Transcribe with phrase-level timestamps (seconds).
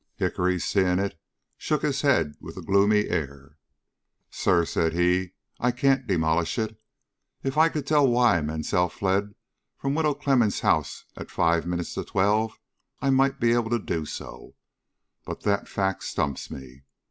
[0.15, 1.15] Hickory, seeing it,
[1.59, 3.59] shook his head with a gloomy air.
[4.31, 6.75] "Sir," said he, "I can't demolish it.
[7.43, 9.35] If I could tell why Mansell fled
[9.77, 12.59] from Widow Clemmens' house at five minutes to twelve
[12.99, 14.55] I might be able to do so,
[15.23, 16.81] but that fact stumps me.